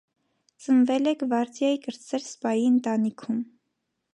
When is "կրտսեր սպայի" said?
1.83-2.67